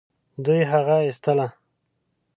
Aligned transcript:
دوی 0.43 0.61
هغه 0.71 0.95
ايستله. 1.03 1.47